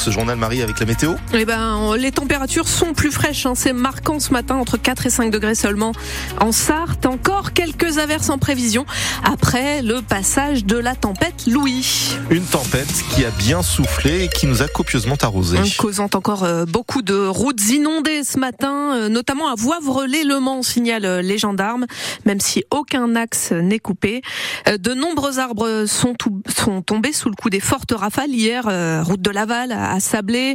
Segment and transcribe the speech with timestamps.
[0.00, 3.44] ce journal Marie avec la météo Eh ben, les températures sont plus fraîches.
[3.44, 3.52] Hein.
[3.54, 5.92] C'est marquant ce matin, entre 4 et 5 degrés seulement
[6.40, 7.04] en Sarthe.
[7.04, 8.86] Encore quelques averses en prévision
[9.30, 12.16] après le passage de la tempête Louis.
[12.30, 15.58] Une tempête qui a bien soufflé et qui nous a copieusement arrosé.
[15.76, 21.04] Causant encore euh, beaucoup de routes inondées ce matin, euh, notamment à Voivre-les-Le Mans, signalent
[21.04, 21.84] euh, les gendarmes,
[22.24, 24.22] même si aucun axe n'est coupé.
[24.66, 26.14] De nombreux arbres sont,
[26.56, 28.64] sont tombés sous le coup des fortes rafales hier,
[29.04, 30.54] route de Laval à Sablé,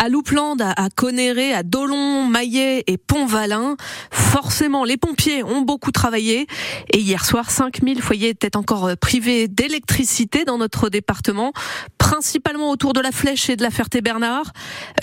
[0.00, 3.76] à Louplande, à Conéré, à Dolon, Maillet et Pont-Valin.
[4.12, 6.46] Forcément, les pompiers ont beaucoup travaillé
[6.92, 11.52] et hier soir, 5000 foyers étaient encore privés d'électricité dans notre département,
[11.98, 14.52] principalement autour de la Flèche et de la Ferté-Bernard.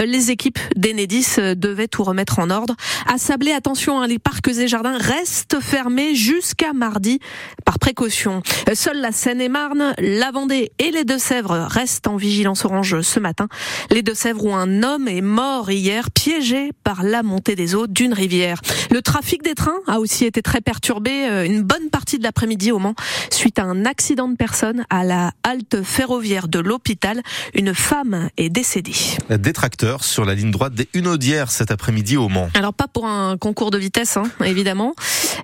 [0.04, 2.76] Les équipes d'Enedis devaient tout remettre en ordre.
[3.12, 7.20] À Sablé, attention, hein, les parcs et jardins restent fermés jusqu'à mardi
[7.66, 8.42] par précaution.
[8.74, 13.48] Seule la Seine-et-Marne, la Vendée et les Deux-Sèvres restent en vigilance orange ce matin.
[13.92, 18.14] Les Deux-Sèvres où un homme est mort hier, piégé par la montée des eaux d'une
[18.14, 18.62] rivière.
[18.92, 22.72] Le trafic des trains a aussi été très perturbé euh, une bonne partie de l'après-midi
[22.72, 22.96] au Mans
[23.32, 27.22] suite à un accident de personne à la halte ferroviaire de l'hôpital.
[27.54, 28.96] Une femme est décédée.
[29.30, 32.50] Détracteur sur la ligne droite des Hunaudières cet après-midi au Mans.
[32.54, 34.94] Alors pas pour un concours de vitesse, hein, évidemment.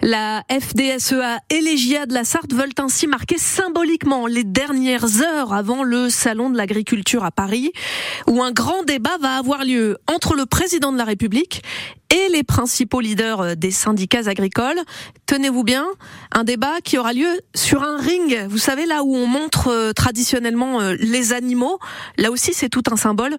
[0.02, 5.54] La FDSEA et les GIA de la Sarthe veulent ainsi marquer symboliquement les dernières heures
[5.54, 7.72] avant le salon de l'agriculture à Paris,
[8.28, 11.64] où un grand débat va avoir lieu entre le président de la République
[12.12, 14.80] et les principaux leaders euh, des syndicats agricoles.
[15.28, 15.86] Tenez-vous bien,
[16.34, 18.38] un débat qui aura lieu sur un ring.
[18.50, 21.80] Vous savez, là où on montre euh, traditionnellement euh, les animaux.
[22.18, 23.36] Là aussi, c'est tout un symbole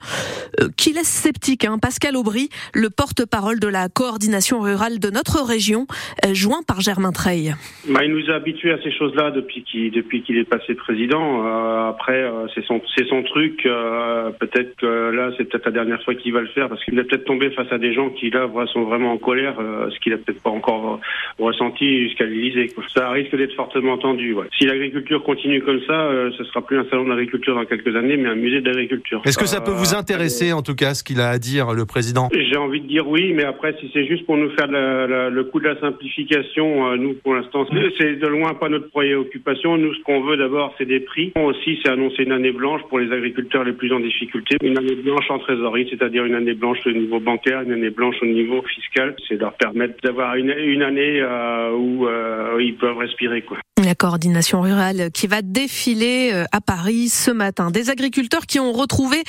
[0.77, 1.65] qui laisse sceptique.
[1.65, 1.79] Hein.
[1.79, 5.87] Pascal Aubry, le porte-parole de la coordination rurale de notre région,
[6.33, 7.55] joint par Germain Treil.
[7.89, 11.45] Bah, il nous a habitués à ces choses-là depuis qu'il est passé président.
[11.89, 13.63] après, c'est son c'est son truc.
[13.63, 17.05] peut-être que là, c'est peut-être la dernière fois qu'il va le faire parce qu'il est
[17.05, 20.13] peut-être tombé face à des gens qui là sont vraiment en colère, euh, ce qu'il
[20.13, 22.71] a peut-être pas encore euh, ressenti jusqu'à l'Élysée.
[22.95, 24.35] Ça risque d'être fortement tendu.
[24.59, 28.17] Si l'agriculture continue comme ça, euh, ce sera plus un salon d'agriculture dans quelques années,
[28.17, 29.23] mais un musée d'agriculture.
[29.25, 31.85] Est-ce que ça peut vous intéresser, en tout cas, ce qu'il a à dire, le
[31.85, 32.29] président?
[32.33, 35.61] J'ai envie de dire oui, mais après, si c'est juste pour nous faire le coup
[35.61, 37.67] de la simplification, nous, pour l'instant,
[37.99, 39.77] c'est de loin pas notre préoccupation.
[39.77, 41.33] Nous, ce qu'on veut d'abord, c'est des prix.
[41.37, 44.57] Aussi, c'est annoncer une année blanche pour les agriculteurs les plus en difficulté.
[44.63, 48.17] Une année blanche en trésorerie, c'est-à-dire une année blanche au niveau bancaire, une année blanche
[48.23, 53.43] au niveau fiscal, c'est leur permettre d'avoir une, année euh, où euh, ils peuvent respirer.
[53.43, 53.59] Quoi.
[53.93, 57.71] La coordination rurale qui va défiler euh, à Paris ce matin.
[57.71, 59.23] Des agriculteurs qui ont retrouvé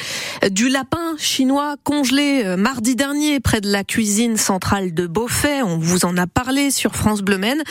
[0.51, 5.61] du lapin chinois congelé mardi dernier près de la cuisine centrale de Beaufait.
[5.63, 7.61] On vous en a parlé sur France Bleu Maine.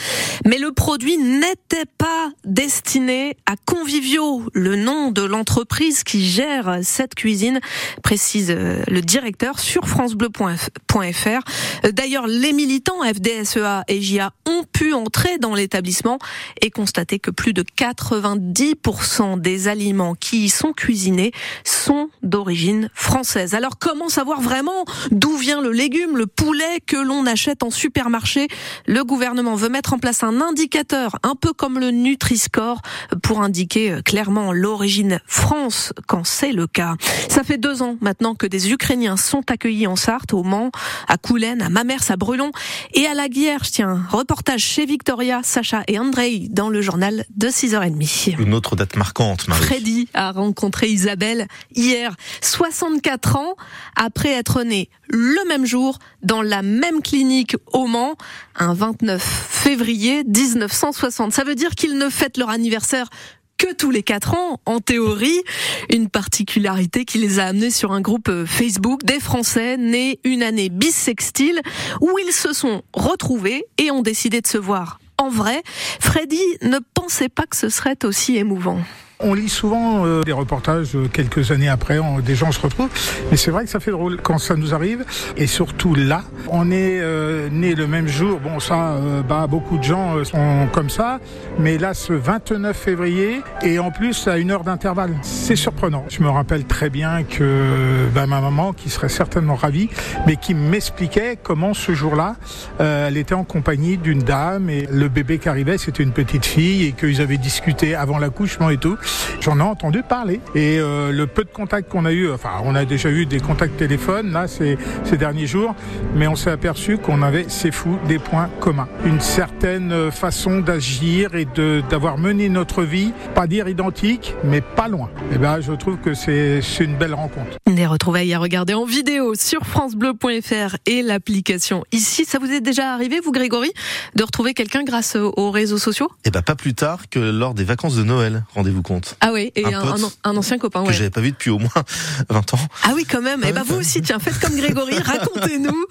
[0.45, 7.15] Mais le produit n'était pas destiné à Convivio, le nom de l'entreprise qui gère cette
[7.15, 7.59] cuisine,
[8.03, 11.89] précise le directeur sur francebleu.fr.
[11.91, 16.19] D'ailleurs, les militants FDSEA et JA ont pu entrer dans l'établissement
[16.61, 21.31] et constater que plus de 90% des aliments qui y sont cuisinés
[21.63, 23.53] sont d'origine française.
[23.53, 28.49] Alors comment savoir vraiment d'où vient le légume, le poulet que l'on achète en supermarché?
[28.85, 32.81] Le gouvernement veut mettre en place un indicateur, un peu comme le Nutri-Score,
[33.21, 36.95] pour indiquer clairement l'origine France quand c'est le cas.
[37.29, 40.71] Ça fait deux ans maintenant que des Ukrainiens sont accueillis en Sarthe, au Mans,
[41.07, 42.51] à Coulennes, à Mamers, à Brulon
[42.93, 43.61] et à la Guerre.
[43.61, 48.39] Tiens, reportage chez Victoria, Sacha et Andrei dans le journal de 6h30.
[48.39, 49.63] Une autre date marquante, Marie.
[49.63, 53.55] Freddy a rencontré Isabelle hier, 64 ans
[53.95, 58.15] après être né le même jour dans la même clinique au Mans,
[58.55, 61.33] un 29 février 1960.
[61.33, 63.09] Ça veut dire qu'ils ne fêtent leur anniversaire
[63.57, 65.41] que tous les quatre ans, en théorie.
[65.89, 70.69] Une particularité qui les a amenés sur un groupe Facebook des Français nés une année
[70.69, 71.61] bissextile
[72.01, 75.61] où ils se sont retrouvés et ont décidé de se voir en vrai.
[75.99, 78.79] Freddy ne pensait pas que ce serait aussi émouvant.
[79.25, 82.89] On lit souvent euh, des reportages euh, quelques années après, des gens se retrouvent,
[83.31, 85.05] mais c'est vrai que ça fait drôle quand ça nous arrive,
[85.37, 88.41] et surtout là, on est euh, né le même jour.
[88.41, 88.97] Bon, ça,
[89.27, 91.19] bah, beaucoup de gens sont comme ça,
[91.57, 96.03] mais là, ce 29 février, et en plus à une heure d'intervalle, c'est surprenant.
[96.09, 99.89] Je me rappelle très bien que bah, ma maman, qui serait certainement ravie,
[100.27, 102.35] mais qui m'expliquait comment ce jour-là,
[102.79, 106.85] elle était en compagnie d'une dame et le bébé qui arrivait, c'était une petite fille
[106.85, 108.97] et qu'ils avaient discuté avant l'accouchement et tout.
[109.41, 110.39] J'en ai entendu parler.
[110.55, 113.39] Et euh, le peu de contacts qu'on a eu, enfin, on a déjà eu des
[113.39, 115.75] contacts téléphones là ces, ces derniers jours,
[116.15, 118.87] mais on s'est aperçu qu'on avait, c'est fou, des points communs.
[119.05, 124.87] Une certaine façon d'agir et de d'avoir mené notre vie, pas dire identique, mais pas
[124.87, 125.09] loin.
[125.33, 127.57] Et ben, je trouve que c'est une belle rencontre.
[127.67, 132.25] Des retrouvailles à regarder en vidéo sur francebleu.fr et l'application ici.
[132.25, 133.71] Ça vous est déjà arrivé, vous, Grégory,
[134.15, 136.09] de retrouver quelqu'un grâce aux réseaux sociaux?
[136.25, 139.02] Eh ben, pas plus tard que lors des vacances de Noël, rendez-vous compte.
[139.21, 140.93] Ah oui, et Un un, un- un ancien copain, Que ouais.
[140.93, 141.69] j'avais pas vu depuis au moins
[142.29, 142.59] 20 ans.
[142.83, 143.43] Ah oui, quand même.
[143.43, 145.85] Et ben vous aussi, tiens, faites comme Grégory, racontez-nous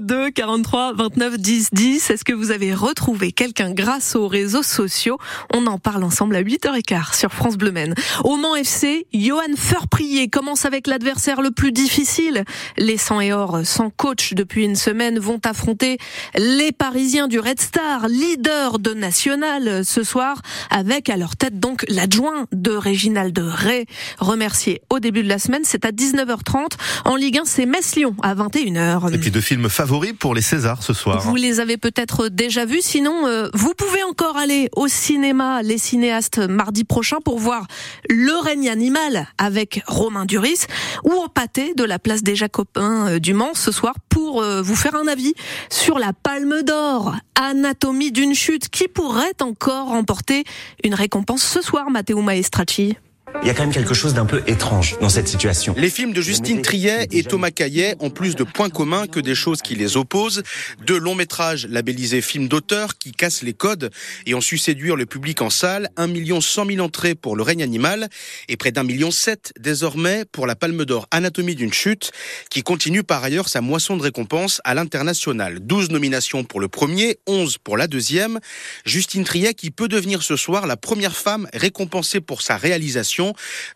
[0.00, 2.10] 02 43 29 10 10.
[2.10, 5.18] Est-ce que vous avez retrouvé quelqu'un grâce aux réseaux sociaux?
[5.54, 7.94] On en parle ensemble à 8h15 sur France Bleu Maine.
[8.24, 12.44] Au Mans FC, Johan Furprier commence avec l'adversaire le plus difficile.
[12.76, 15.98] Les 100 et or sans coach depuis une semaine vont affronter
[16.36, 20.40] les Parisiens du Red Star, leader de National ce soir,
[20.70, 23.86] avec à leur tête donc l'adjoint de Réginald Ray,
[24.18, 25.62] remercié au début de la semaine.
[25.64, 26.72] C'est à 19h30.
[27.04, 29.14] En Ligue 1, c'est Metz-Lyon à 21h.
[29.14, 31.20] Et puis deux films favoris pour les Césars ce soir.
[31.20, 35.78] Vous les avez peut-être déjà vus, sinon euh, vous pouvez encore aller au cinéma, les
[35.78, 37.66] cinéastes, mardi prochain pour voir
[38.08, 40.66] Le règne animal avec Romain Duris
[41.04, 44.62] ou au pâté de la place des Jacobins euh, du Mans ce soir pour euh,
[44.62, 45.34] vous faire un avis
[45.70, 50.44] sur la Palme d'Or, Anatomie d'une chute, qui pourrait encore remporter
[50.84, 52.96] une récompense ce soir, Matteo Maestracci?
[53.42, 55.74] Il y a quand même quelque chose d'un peu étrange dans cette situation.
[55.78, 59.34] Les films de Justine Triet et Thomas Caillet ont plus de points communs que des
[59.34, 60.42] choses qui les opposent.
[60.86, 63.90] Deux longs métrages labellisés films d'auteur qui cassent les codes
[64.26, 65.88] et ont su séduire le public en salle.
[65.96, 68.08] 1 million 100 000 entrées pour Le règne animal
[68.48, 72.12] et près d'un million sept désormais pour la Palme d'Or Anatomie d'une chute
[72.50, 75.60] qui continue par ailleurs sa moisson de récompenses à l'international.
[75.60, 78.38] 12 nominations pour le premier, 11 pour la deuxième.
[78.84, 83.19] Justine Triet qui peut devenir ce soir la première femme récompensée pour sa réalisation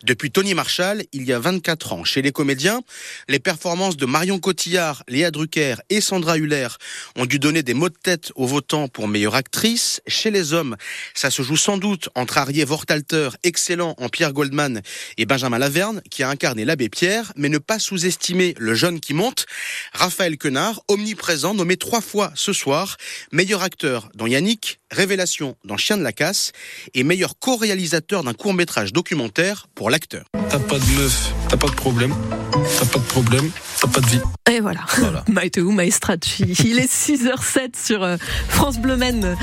[0.03, 2.03] depuis Tony Marshall il y a 24 ans.
[2.03, 2.81] Chez les comédiens,
[3.27, 6.67] les performances de Marion Cotillard, Léa Drucker et Sandra Huller
[7.15, 10.01] ont dû donner des mots de tête aux votants pour meilleure actrice.
[10.07, 10.75] Chez les hommes,
[11.13, 14.81] ça se joue sans doute entre Arié Vortalter, excellent en Pierre Goldman,
[15.17, 19.13] et Benjamin Laverne, qui a incarné l'abbé Pierre, mais ne pas sous-estimer le jeune qui
[19.13, 19.45] monte.
[19.93, 22.97] Raphaël Quenard, omniprésent, nommé trois fois ce soir,
[23.31, 26.51] meilleur acteur dans Yannick, révélation dans Chien de la Casse,
[26.93, 30.25] et meilleur co-réalisateur d'un court-métrage documentaire pour l'acteur.
[30.49, 32.13] T'as pas de meuf, t'as pas de problème,
[32.51, 33.49] t'as pas de problème,
[33.79, 34.21] t'as pas de vie.
[34.49, 34.81] Et voilà,
[35.27, 36.43] Matteo Maestracci.
[36.65, 39.35] Il est 6h07 sur euh, France Bleu Maine.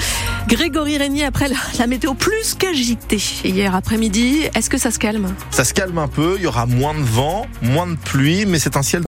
[0.48, 5.34] Grégory Régnier, après la, la météo plus qu'agitée hier après-midi, est-ce que ça se calme?
[5.50, 8.58] Ça se calme un peu, il y aura moins de vent, moins de pluie, mais
[8.58, 9.00] c'est un ciel